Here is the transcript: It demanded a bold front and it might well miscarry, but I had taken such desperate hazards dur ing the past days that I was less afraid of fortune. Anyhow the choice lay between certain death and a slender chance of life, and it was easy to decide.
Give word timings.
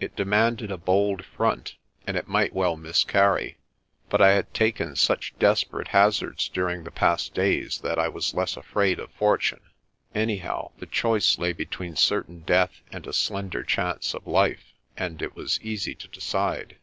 It 0.00 0.16
demanded 0.16 0.72
a 0.72 0.76
bold 0.76 1.24
front 1.24 1.76
and 2.04 2.16
it 2.16 2.26
might 2.26 2.52
well 2.52 2.76
miscarry, 2.76 3.58
but 4.10 4.20
I 4.20 4.32
had 4.32 4.52
taken 4.52 4.96
such 4.96 5.38
desperate 5.38 5.86
hazards 5.94 6.48
dur 6.48 6.68
ing 6.68 6.82
the 6.82 6.90
past 6.90 7.32
days 7.32 7.78
that 7.82 7.96
I 7.96 8.08
was 8.08 8.34
less 8.34 8.56
afraid 8.56 8.98
of 8.98 9.12
fortune. 9.12 9.60
Anyhow 10.16 10.72
the 10.80 10.86
choice 10.86 11.38
lay 11.38 11.52
between 11.52 11.94
certain 11.94 12.40
death 12.40 12.80
and 12.90 13.06
a 13.06 13.12
slender 13.12 13.62
chance 13.62 14.14
of 14.14 14.26
life, 14.26 14.72
and 14.96 15.22
it 15.22 15.36
was 15.36 15.60
easy 15.62 15.94
to 15.94 16.08
decide. 16.08 16.78